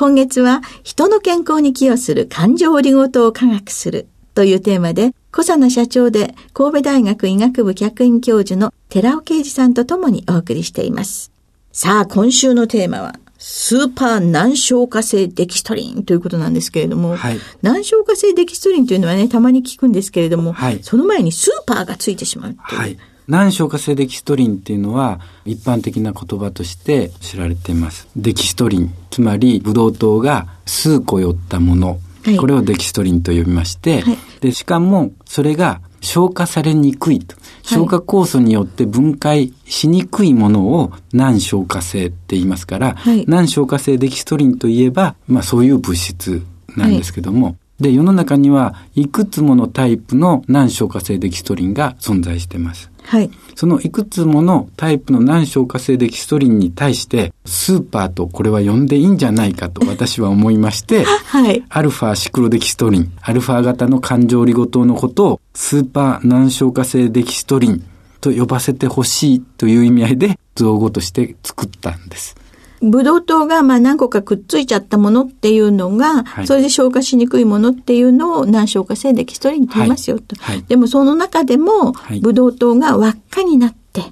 [0.00, 11.32] 今月は人の健康に寄与する感情オリゴ糖を科学するというテーマで、小佐野社長で神戸大学医学部客員教授の寺尾啓二さんと共にお送りしています。
[11.70, 22.96] さあ、今週のテーマは、スーパー難消化性デキストリンということなんですけれども、はい、難消化性デキストリンというのはね、たまに聞くんですけれども、はい、その前にスーパーがついてしまうはい。
[23.30, 28.08] 難消化性デキストリンっていうのは一般的な言葉として知られています。
[28.16, 37.36] デキストリン、つまりブドウ糖が数個寄ったもの、はい、これをデキストリンと呼びまして、はい、で、しかもそれが消化されにくいと。
[37.62, 46.42] 消化酵素によって分解しにくいものを難消化性って言いますから、はい、難消化性デキストリンといえば、まあそういう物質
[46.76, 52.90] なんですけども、で、世の中にはいくつものタイプの難消化性デキストリンが存在しています。
[53.02, 53.30] はい。
[53.54, 61.64] そのいくつものタイプの難消化性デキストリンに対して、スーパーとこれは呼んでいいんじゃないかと私は思いまして、 はい。
[61.68, 67.82] アルファシクロデキストリン、アルファ型の環状リゴ糖のことをスーパー難消化性デキストリン
[68.20, 72.36] と呼ばせてほしいという意味合いで造語として作ったんです。
[72.82, 80.36] ブドウ糖がまあ何個かくっついちゃったものっていうのが、はい、それで消化しにくいものっていうのを難消化性デキストリンと言いますよと。
[80.36, 80.56] はい。
[80.56, 81.92] はい、でもその中でも、
[82.22, 84.02] ブドウ糖が輪っかになって、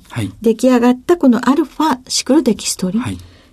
[0.43, 3.03] 出来上がったこのアルファシクロデキストリン。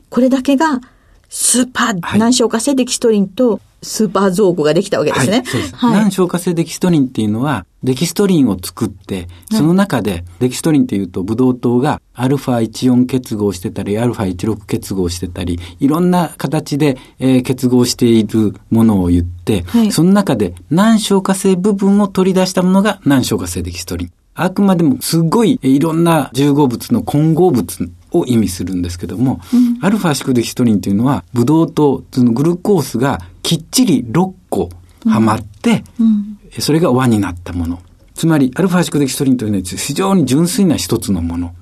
[0.09, 0.81] これだけが
[1.29, 5.38] スーパー難消化性デキストリンとスーパー造語ができたわけですね。
[5.38, 5.75] はい、そうです。
[5.75, 24.12] はい、難消化性デキストリンっていうのは、デキストリンを作って、その中で、デキストリンっていうと、ブドウ糖がアルファ14結合してたり、アルファ16結合してたり、いろんな形で、えー、結合しているものを言って、はい、その中で難消化性部分を取り出したものが難消化性デキストリン。
[24.38, 34.69] あくまでもすごいいろんな重合物の混合物を意味するんですけども、うん、アルファシクデキストリンというのは、ブドウ糖、そのグルコースがきっちり6個
[35.05, 37.79] はまって、うん、それが輪になったもの。
[38.13, 41.53] つまり、アルファシクデキストリンというのは非常に純粋な一つのもの。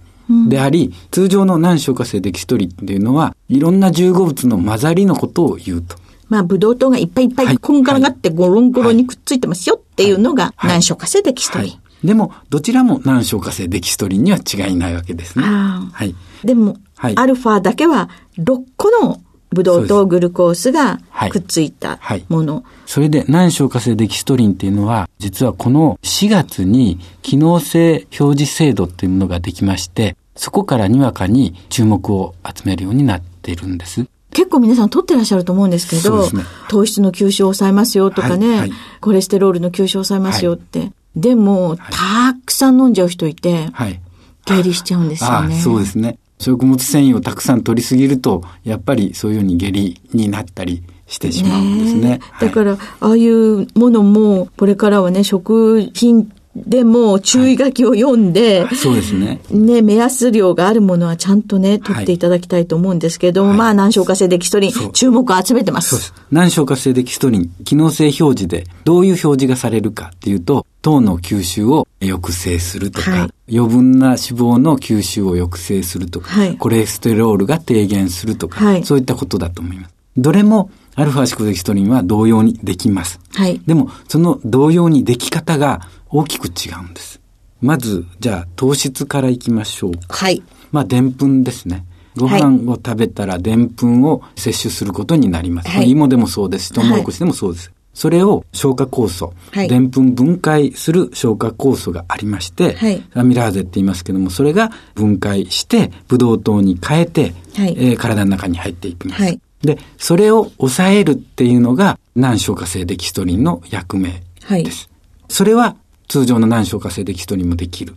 [0.47, 5.97] であり、通常の難消化性デキストリンっていうのは、いろんな重合物の混ざりのことを言うと。
[6.29, 11.82] まあ、ブドウ糖がいっぱいいっぱいこんがらがってゴロンゴロンにくっついてますよっていうのが難消化性デキストリン。
[12.03, 15.45] はいでも、どちらも難消化性デキストリンには違いないわけですね。
[15.45, 16.13] はい。
[16.43, 19.21] でも、はい、アルファだけは6個の
[19.51, 20.99] ブドウとグルコースが
[21.29, 22.55] くっついたもの。
[22.55, 34.05] はいはい、それで難消化性デキストリンっていうのは、実はこの4月に機能性表示制度っていうものができまして、そこからにわかに注目を集めるようになっているんです。
[34.31, 40.91] 結構皆さん取ってらっしゃると思うんですけど、ね、糖質の吸収を抑えますよとかね、はいはい、コレステロールの吸収を抑えますよって。
[41.15, 44.01] でも、たくさん飲んじゃう人いて、はい、
[44.45, 45.59] 下痢しちゃうんですよね。
[45.59, 46.17] そうですね。
[46.39, 52.01] 食物繊維をたくさん取りすぎると、やっぱりそういうように下痢になったりしてしまうんですね。
[52.01, 59.39] ねだから、ああいうものも、これからはね、食品でも注意書きを読んで、はい、そうですね。
[59.49, 65.89] ね、目安量があるものはちゃんとね、取っていただきたいと思うんですけども、はい、まあ、難消化性デキストリン、注目を集めてます。
[65.89, 66.13] そうです。
[66.31, 79.95] 難消化性デキストリン、機能性表示でどういう表示がされるかっていうと、糖の吸収を抑制するとか、はい、余分な脂肪の吸収を抑制するとか、コレステロールが低減するとか、そういったことだと思います。
[80.17, 83.19] どれもアルファシクロデキストリンは同様にできます。
[83.33, 83.59] はい。
[83.65, 87.19] でも、その同様にでき方が大きく違うんです。
[87.61, 89.91] まず、じゃあ、糖質からいきましょう。
[90.09, 90.43] はい。
[90.71, 91.85] まあ、でんぷんですね。
[92.15, 95.69] ご飯を食べたらでんぷんを摂取することになります。
[95.69, 97.71] はい、芋でもそうですし、トウモロコシでもそうです。
[97.93, 109.39] はい、それを消化酵素、でんぷん分解する消化酵素がありまして、はい、アミラーゼって言いますけども、それが分解して、ブドウ糖に変えて、はい、えー、体の中に入っていきます。
[109.61, 114.89] で、それを抑えるっていうのが、難消化性デキストリンの役目です。
[115.29, 115.75] それは
[116.07, 117.95] 通常の難消化性デキストリンもできる。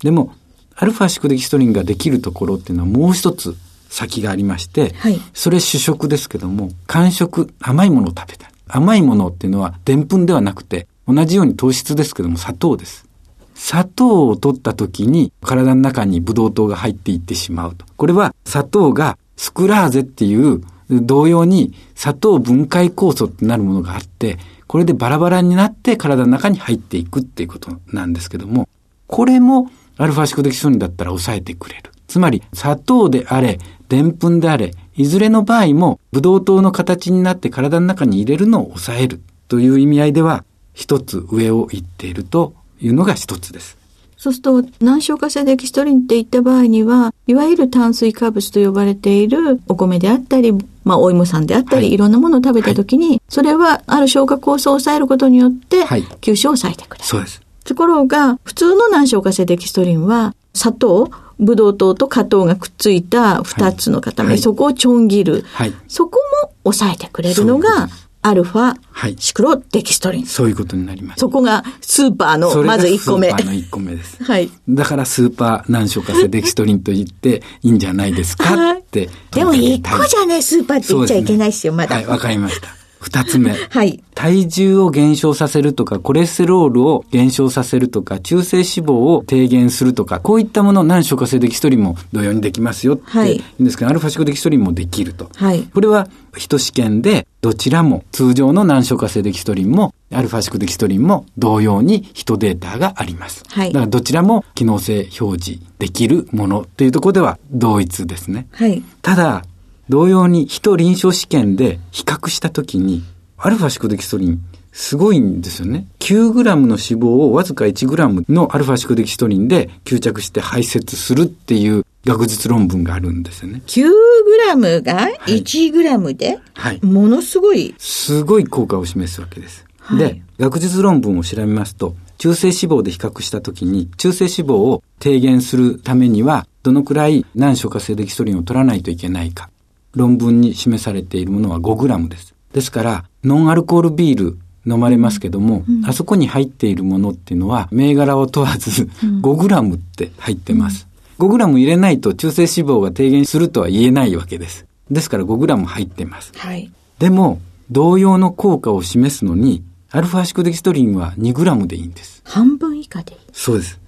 [0.00, 0.34] でも、
[0.76, 3.56] アルファシクデキストリンができるところっていうのはもう一つ
[3.88, 8.50] 先がありまして、はい、それ主食ですけども、間食、甘いものを食べた。
[8.68, 13.06] 甘いものっていうのは、でんぷんではなくて、同じように糖質ですけども、砂糖です。
[13.54, 17.84] 砂糖を取った時に、体の中にブドウ糖が入っていってしまうと。
[17.96, 28.68] これは、砂糖がスクラーゼっていう、同様に砂糖分解酵素ってなるものがあって、これでバラバラになって体の中に入っていくっていうことなんですけども、
[29.06, 31.92] これもアルファシクデキソニンだったら抑えてくれる。
[32.06, 33.58] つまり、砂糖であれ、
[33.88, 43.76] でんぷんであれ、いずれの場合も、ブドウ糖の形になって体の中に入れるのを抑えるという意味合いでは、一つ上を行っているというのが一つです。
[44.16, 50.52] そうすると、難消化性デキストリンって言った場合には、いわゆる炭水化物と呼ばれているお米であったり、
[50.84, 57.04] まあ、お芋さんであったり、はい、いろんなものを食べたときに、はい、それはある消化酵素を抑えることによって、吸収を抑えてくれる。
[57.04, 57.42] そうです。
[57.64, 67.88] ところが、普通の難消化性デキストリンは、砂糖、ブドウ糖と果糖がくっついた二つの塊、はい、そこをちょん切る、はい、そこも抑えてくれるのが、
[68.26, 68.76] アルファ、
[69.18, 70.26] シクロデキストリン。
[70.26, 71.20] そういうことになります。
[71.20, 73.28] そこがスーパーの、まず1個目。
[73.28, 74.16] スーパーの1個目です。
[74.24, 74.50] はい。
[74.66, 79.10] だからスーパー難消化性デキストリンと言って いいんじゃないですかって。
[79.30, 81.96] でも1個じゃね、スーパーって言っちゃいけないですよ、まだ。
[81.96, 82.68] はい、わかりました。
[83.04, 83.52] 二つ目。
[83.52, 84.02] はい。
[84.14, 95.28] 体重を減少させるとか、コレステロールを減少させるとか、中性脂肪を低減するとか、こういったもの、難消化性デキストリンも同様にできますよって言うんですけど、はい、アルファシコデキストリンもできると。
[95.34, 95.62] はい。
[95.64, 103.42] これは、一試験で、どちらも、通常の難消化性デキストリンも、アルファシコデキストリンも同様に1データがあります。
[103.48, 103.72] はい。
[103.72, 108.46] だからどちらも機能性表示できるものっていうところでは同一ですね。
[108.52, 108.82] はい。
[109.02, 109.44] ただ、
[109.88, 113.02] 同様に人臨床試験で比較したときに、
[113.36, 114.40] アルファシクデキストリン、
[114.72, 115.86] すごいんですよね。
[116.00, 123.62] 9g の脂肪をわずか 1g のアルファシクデキストリンで吸着して排泄するっていう学術論文があるんですよね。
[123.66, 127.74] 9g が 1g で、はい、ものすごい。
[127.78, 129.64] すごい効果を示すわけです。
[129.78, 139.50] はい、で、学術論文を調べますと、中性脂肪で比較したときに、中性脂肪を低減するためには、どのくらい難消化性デキストリンを取らないといけないか。
[139.94, 142.34] 論文に示されているものは 5g です。
[142.52, 148.84] ですから、ノンアルコールビール飲まれますけども、うん、あそこに入っているものっていうのは、銘柄を問わず、
[149.22, 150.86] 5g って入ってます。
[151.18, 154.66] うん、5g 入れないと中性脂肪が低減するとは言えないわけです。
[154.90, 156.32] ですから 5g 入ってます。
[156.36, 162.22] はい、でも、同様の効果を示すのに、アルファシクデキストリンは 2g でいいんです。
[162.24, 163.80] 半分以下でいいそうです。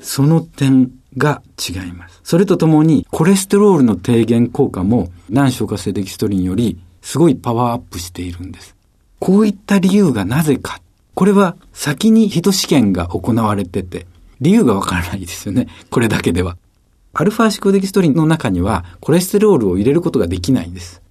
[0.00, 2.20] その点が違います。
[2.22, 8.76] それとともに、コレステロールの低減効果も、難消化性デキストリンよりすごいパワーアップしているんです。
[9.18, 10.80] こういった理由がなぜか。
[11.14, 14.06] これは先に人試験が行われてて、
[14.40, 15.68] 理由がわからないですよね。
[15.90, 16.56] これだけでは。
[17.12, 21.02] アルファシクデキストリンの中にはコレステロールを入れることができないんです。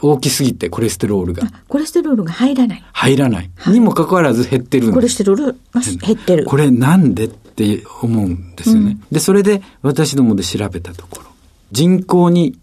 [0.00, 1.42] 大きすぎてコレステロールが。
[1.68, 2.84] コレステロールが入らない。
[2.92, 3.50] 入らない。
[3.56, 4.94] はい、にもかかわらず減ってるんです。
[4.94, 6.44] コレステロールが減ってる。
[6.46, 8.92] これなんでって思うんですよね。
[8.92, 11.30] うん、で、それで私どもで調べたところ、
[11.70, 12.58] 人工に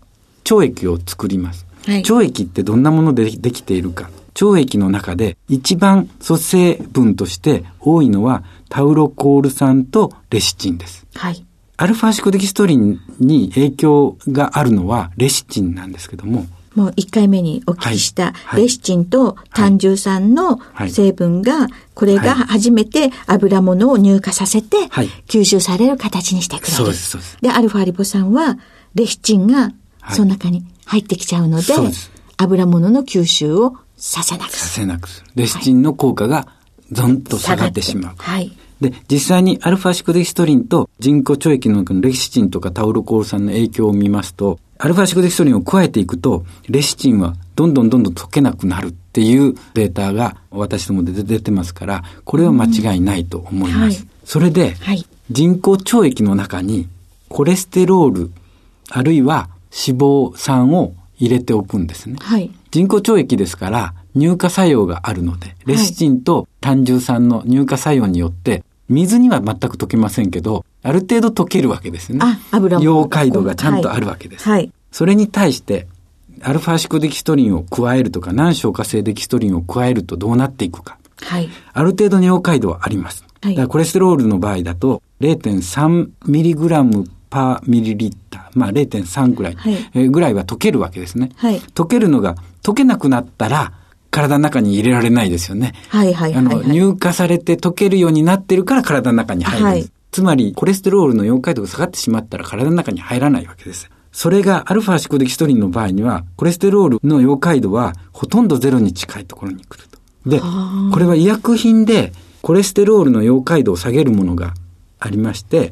[0.50, 1.65] 腸液を作ります。
[1.86, 4.10] はい、腸液ってどんなものでできているか。
[4.41, 11.05] 腸液の中で一番組成分として多いのはタウロコール酸とレシチンです。
[11.15, 11.46] はい。
[11.77, 16.46] アルファシコデキストリンに影響があるのはレシチンなんですけども。
[16.75, 24.77] もう1回目にお聞きしたレシチンと胆汁酸の成分が、これが初めて油物を乳化させて
[25.27, 26.73] 吸収される形にしてくれる。
[26.73, 27.38] そうです、そうです。
[27.41, 28.57] で、アルファリポ酸は
[28.95, 29.71] レシチンが
[30.11, 31.73] その中に入ってきちゃうので、
[32.38, 34.51] 油物の吸収をさせなく。
[34.51, 35.27] させなくする。
[35.35, 36.47] レシチンの効果が
[36.91, 38.15] ゾンと下がってしまう。
[38.17, 38.55] はい。
[38.79, 54.00] で、実際にアルファシクデキストリンと人工腸液のレシチンとかタウロコール酸の影響を見ますと、アルファシクデキストリンを加えていくと、レシチンはどんどんどんどん溶けなくなるっていうデータが私どもで出てますから、これは間違いないと思います。
[54.00, 56.88] はい、それで、はい、人工腸液の中に
[57.27, 58.31] コレステロール、
[58.89, 62.15] あるいは脂肪酸を入れておくんですね。
[62.21, 62.50] はい。
[62.71, 72.19] 人工腸液ですから、乳化作用があるので、レシチンと胆汁酸の乳化作用によって、水には全く溶けませんけど、ある程度溶けるわけですね。
[72.22, 74.50] あ、油溶解度がちゃんとあるわけです。
[74.50, 74.72] はい。
[74.91, 75.88] それに対して、
[76.41, 80.98] アルファシコデキストリンを加えるとか、難消化性デキストリンを加えるとどうなっていくか。
[81.22, 81.50] はい。
[81.74, 83.25] ある程度溶解度はあります。
[83.41, 83.53] はい。
[83.53, 91.29] だからコレステロールの場合だと、0.3ミリグラムパーミリリッター、まあ0.3ぐらい、はい、えぐらいは溶けるわけですね。
[91.36, 91.60] はい。
[91.60, 93.74] 溶けるのが溶けなくなったら、
[94.11, 95.73] 体の中に入れられないですよね。
[95.89, 99.83] はいはいはい、はい、あの、乳化されて溶けるようになってるから体の中に入るんです。
[99.83, 103.89] はい、つまり、コレステロールの溶解度が下がってしまったら体の中に入らないわけです。
[104.11, 109.99] それがアルファシコデキストリンの場合には、コレステロールの溶解度はほとんどゼロに近いところに来ると。
[110.29, 112.11] で、これは医薬品で
[112.41, 114.53] コレステロールの溶解度を下げるものが
[114.99, 115.71] ありまして、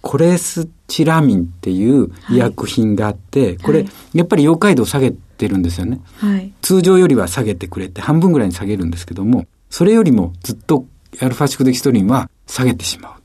[0.00, 6.00] コレスチラミンっていう医薬品があって、はい、これ、やっぱり溶解度を下げてるんですよね。
[6.18, 10.84] はい、通常よりは下げてくれて、半分ぐらいに下げるんですけども、それよりもずっと
[11.20, 13.20] アルファシクデキストリンは下げてしまう。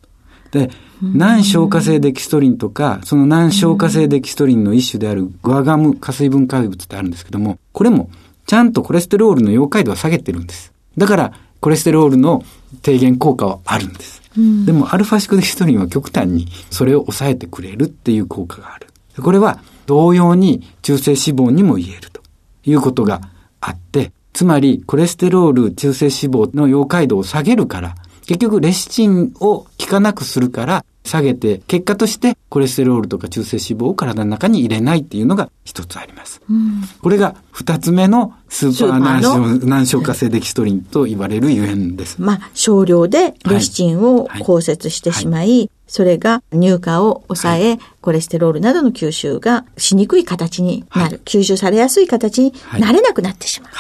[0.51, 8.09] で、難消化性デキストリンとか、その難消化性デキストリンの一種であるグアガム加水分解物ってあるんですけども、これも
[8.47, 10.71] ちゃんとコレステロールの溶解度は下げてるんです。
[10.97, 12.43] だから、コレステロールの
[12.81, 14.21] 低減効果はあるんです。
[14.65, 18.87] でも、アルファシクデキストリンは極端にそれを抑えてくれるっていう効果がある。
[19.21, 22.21] これは同様に中性脂肪にも言えると
[22.63, 23.21] いうことが
[23.61, 27.95] あって、つまりコレステロール、中性脂肪の溶解度を下げるから、
[28.27, 36.41] 結局レシチンを効かなくするから、下げて、結果としてコレステロールとか中性脂肪を体の中に入れないっていうのが一つあります。
[36.49, 42.21] うん、これが二つ目のスーパー難消難消化性デキストリンと言われるゆえんです。
[42.21, 45.59] まあ、少量でレシチンを降雪してしまい、はい。
[45.59, 51.21] はい、それが乳化を抑え、はい、コレステロールなどの吸収がしにくい形になる。
[51.25, 53.71] 吸収されやすい形になれなくなってしまう。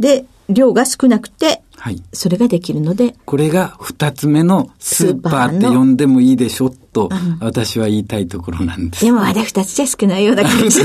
[0.00, 2.02] で、量が少なくてはい。
[2.12, 3.16] それができるので。
[3.24, 7.08] これが二つ目のスーパーって呼んでもいいでしょと、
[7.40, 9.04] 私は言いたいところなんです。
[9.04, 10.78] でもまだ二つじゃ少ないような感じ。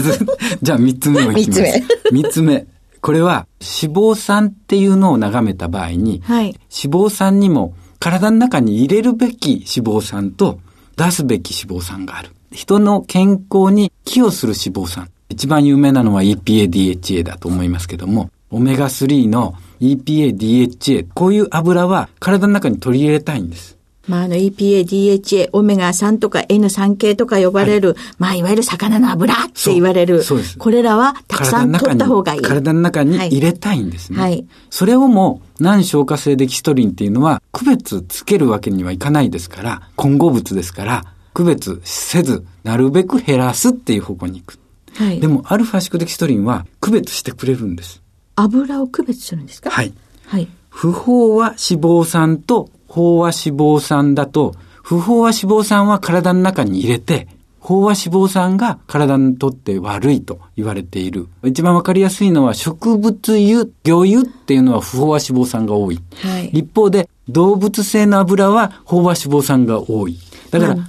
[0.64, 1.62] じゃあ三つ目をいきます。
[1.62, 2.22] 三つ目。
[2.24, 2.68] 三つ目。
[3.02, 10.60] これは脂肪酸っていうのを眺めた場合に、はい、脂肪酸にも体の中に入れるべき脂肪酸と
[10.96, 12.32] 出すべき脂肪酸がある。
[12.52, 15.10] 人の健康に寄与する脂肪酸。
[15.28, 23.75] 一番有名なのは EPA、DHA だと思いますけども、オメガ3の EPA、DHA、こういう油は体の中に取り入れたいんです。
[24.08, 30.24] まあ、あの EPA、DHA、オメガ3とか N3 系とか呼ばれる、はい、まあ、いわゆる魚の油って言われる。
[30.24, 30.58] そうです。
[30.58, 32.42] これらはたくさん取った方がいい。
[32.42, 34.20] 体の中に入れたいんですね。
[34.20, 34.46] はい。
[34.70, 44.60] それをも、難消化性デキストリンっていうのは、区別つけるわけにはいかないですから、混合物ですから、区別せず、なるべく減らすっていう方向に行く。
[44.96, 45.20] はい。
[45.20, 48.05] でも、アルファシクデキストリンは区別してくれるんです。
[48.36, 49.70] 油を区別するんですか？
[49.70, 49.94] はい。
[50.27, 50.48] はい。
[50.70, 57.27] 不飽和脂肪酸と飽和脂肪酸だと、不飽和脂肪酸は体の中に入れて、
[57.62, 61.27] 飽和脂肪酸が体にとって悪いと言われている。
[61.44, 66.00] 一番わかりやすいのは植物油、魚油っていうのは不飽和脂肪酸が多い。
[66.22, 70.18] はい、一方で動物性の油は飽和脂肪酸が多い。
[70.51, 70.80] だから、飽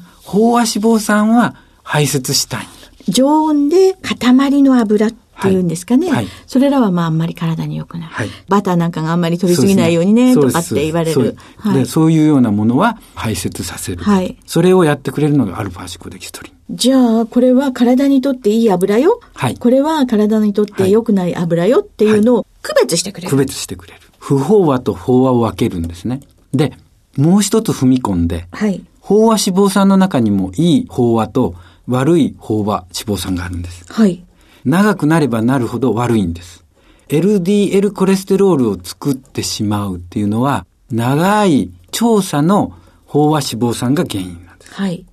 [0.50, 2.66] 和脂肪酸は排泄したい。
[3.08, 6.10] 常温で塊の油っていうんですかね。
[6.10, 8.08] はい、それらはまああんまり体に良くない。
[8.08, 11.36] はい、バターなんかがあんまり取りすぎないようにね、とかって言われる。
[11.58, 14.02] はい、でそういうようなものは排泄させる。
[14.02, 16.56] はい、それをやってくれるのがアルファシコデキストリン。
[16.70, 19.20] じゃあ、これは体にとっていい油よ。
[19.34, 19.56] はい。
[19.56, 23.30] これは体にとって良くない油よっていうのを区別してくれる。
[23.30, 24.00] 区別してくれる。
[24.18, 26.22] 不飽和と飽和を分けるんですね。
[26.52, 26.72] で、
[27.16, 28.82] もう一つ踏み込んで、はい。
[29.02, 31.54] 飽和脂肪酸の中にもいい飽和と
[31.86, 33.84] 悪い飽和脂肪酸があるんです。
[33.88, 34.25] はい。
[34.66, 36.64] 長くなればなるほど悪いんです。
[37.08, 42.75] LDL コレステロールを作ってしまうっていうのは、長い調査の
[43.08, 44.75] 飽和脂肪酸が原因なんです。
[44.75, 45.06] はい。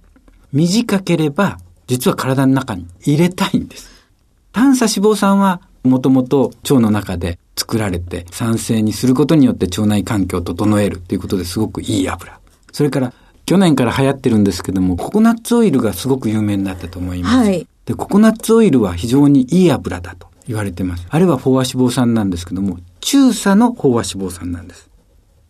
[0.52, 3.92] 短ければ、実は体の中に入れたいんです。
[4.52, 12.40] 短鎖脂肪酸は、もともと腸の中で作られて酸性にすることによって腸内環境を整えるということですごくいい油。
[12.72, 13.14] それから、
[13.46, 17.36] 去年から流行ってるんですけども、ココナッツオイルがすごく有名になったと思います。
[17.36, 17.68] はい。
[17.86, 21.06] で、ココナッツオイルは非常にいい油だと言われています。
[21.10, 24.90] あれは飽和脂肪酸なんですけども、中鎖の飽和脂肪酸なんです。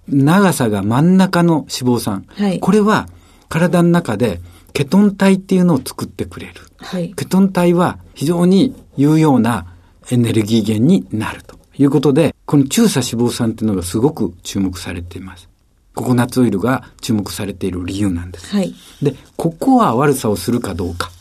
[0.07, 2.25] 長さが真ん中の脂肪酸。
[2.27, 3.07] はい、これは
[3.49, 4.41] 体の中で
[4.73, 6.53] ケトン体っていうのを作ってくれる。
[6.77, 9.67] はい、ケトン体は非常に有用な
[10.09, 15.47] エネルギー源になるということで、この中鎖脂肪酸っていうのがすごく注目されています。
[15.95, 18.55] ココナッツオイルが注目されている理由なんです。
[18.55, 21.11] はい、で、ここは悪さをするかどうか。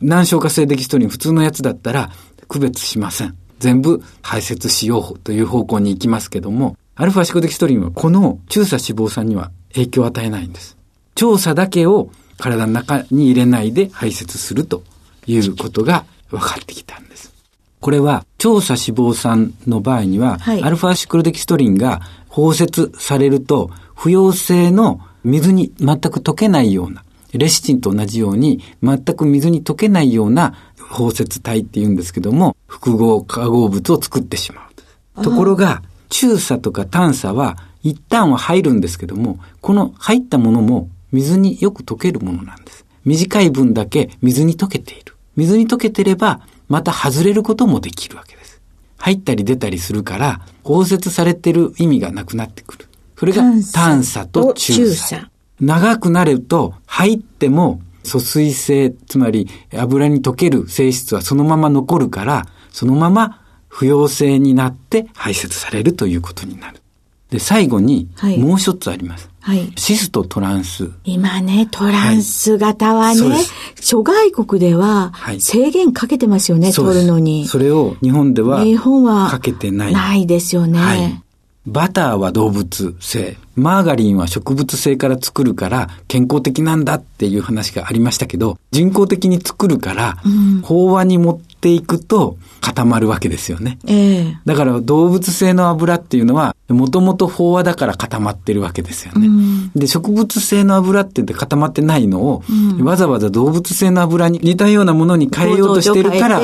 [0.00, 2.10] 難消化性デキストリン普通のやつだったら、
[2.48, 3.36] 区別しません。
[3.58, 10.76] 全部排泄しようという方向に行きますけども、アルファシコデキストリンはこの中鎖脂肪酸には影響を与えないんです。
[11.14, 14.82] 調査だけを体の中に入れないで排泄すると
[15.26, 17.32] いうことが分かってきたんです。
[17.80, 30.54] これは、調査脂肪酸の場合には、はい、アルファシクロデキストリンが包摂されると、不溶性の水に全く溶けないような、レシチンと同じように全く水に溶けないような
[30.90, 34.68] 包摂体って言うんですけども、複合化合物を作ってしま
[35.16, 35.22] う。
[35.22, 42.84] ところが、中鎖とか炭鎖は一旦は入るんですけども、この入ったものも水によく溶けるものなんです。
[43.04, 45.16] 短い分だけ水に溶けている。
[45.36, 48.60] 水に溶けてれば、また外れることもできるわけです。
[48.98, 52.88] 入ったり出たりするから、包摂されてる意味がなくなってくる。
[53.18, 55.31] それが炭鎖と中鎖。
[55.62, 66.82] 長くなると、入っても疎水性、つまり油に溶ける性質はそのまま残るから、そのまま不溶性になって排泄されるということになる。
[67.30, 69.30] で、最後に、もう一つあります。
[69.40, 69.72] はい。
[69.76, 70.90] シスとトランス。
[71.04, 73.44] 今ね、トランス型はね、はい、
[73.80, 77.46] 諸外国では制限かけてますよね、はい、取るのに。
[77.48, 79.92] それを日本では、日本はかけてない。
[79.92, 80.78] ないですよね。
[80.78, 81.21] はい。
[81.66, 90.16] バターは動物性、マーガリンは植物性から作るから健康的なんだっていう話がありましたけど、人工的に作るから、
[90.62, 93.78] 飽和に持っていくと固まるわけですよね。
[93.86, 99.28] えー、だから動物性の油っていうのは、もともと飽和だから固まってるわけですよね。
[99.28, 106.40] うん、で、植物性の油って固まってないのを、うん、わざわざ動物性の油に似たようなものに変えようとしてるから、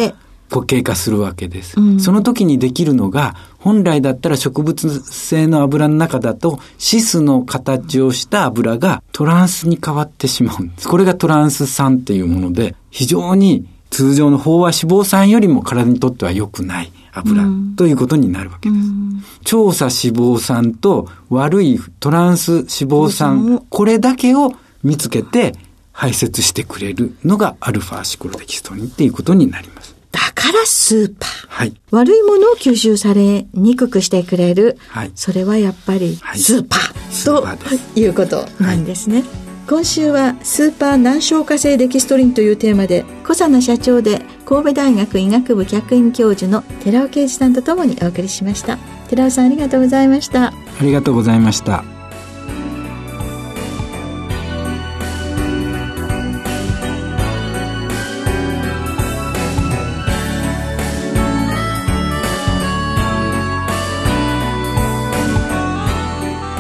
[0.49, 1.79] 固形化するわけです。
[1.79, 10.89] うん、その時にできるのが、本来だったら植物性の油の中だと、シスの形をした油がトランスに変わってしまうんです。
[10.89, 17.45] これがトランス酸っていうもので、非常に通常の飽和脂肪酸よりも体にとっては良くない油、
[17.77, 18.89] ということになるわけです。
[19.45, 25.55] 調査脂肪酸と悪いトランス脂肪酸、これだけを見つけて
[25.93, 29.78] 排泄してくれるのがアルファシクロデキストリンっていうことになります。
[30.39, 31.47] だからスーパー。
[31.49, 31.75] はい。
[31.91, 34.79] 悪いものを吸収されにくくしてくれる。
[34.89, 35.13] はい。
[35.17, 39.23] それはやっぱりスーパー、はい、ということなんですね。
[39.23, 39.27] はい、
[39.69, 51.98] 今週はスーパー難消化性デキストリンというテーマで小佐奈社長で神戸大学医学部客員教授の寺尾啓二さんとともにお送りしました寺尾さんありがとうございましたありがとうございました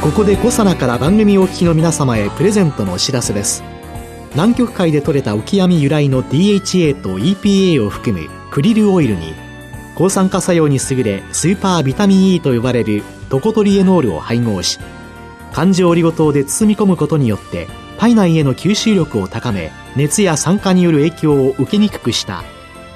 [0.08, 3.62] ここでコサナから番組お聞きの皆様へプレゼントのお知らせです。
[4.32, 9.34] 南極海で採れたオキアミ由来の DHA と EPA を含むクリルオイルに
[9.94, 14.78] 抗酸化作用に優れスーパービタミン E と呼ばれるトコトリエノールを配合し
[15.52, 17.68] 環状オリゴ糖で包み込むことによって
[17.98, 22.44] 体内への吸収力を高め熱や酸化による影響を受けにくくした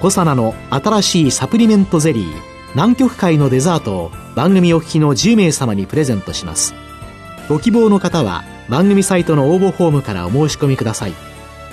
[0.01, 2.33] コサナの新しいサプリメントゼリー
[2.75, 6.75] 南極海のデザートを番組お聞きの10名様にプレゼントします。
[7.53, 11.13] ご希望の方は番組サイトの応募フォームからお申し込みください。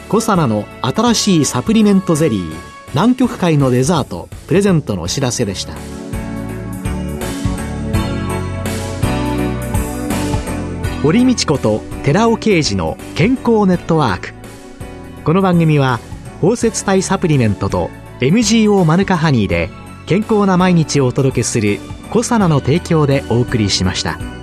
[0.10, 2.56] コサナの新しいサプリメントゼリー
[2.90, 5.76] 南極海のデザートプレゼントのお知らせでした。
[11.02, 14.34] 堀道子と寺尾啓二の健康ネットワーク。
[15.24, 16.02] この番組は
[16.42, 17.90] 包摂体サプリメントと
[18.20, 19.70] MGO マヌカハニーで
[20.08, 21.80] 健康な毎日をお届けする
[22.12, 24.39] コサナの提供でお送りしました。